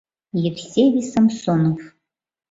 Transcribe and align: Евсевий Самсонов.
Евсевий 0.49 1.03
Самсонов. 1.13 1.79